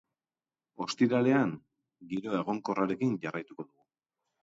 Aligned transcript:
Ostiralean 0.85 1.53
giro 2.15 2.35
egonkorrarekin 2.41 3.17
jarraituko 3.27 3.71
dugu. 3.73 3.87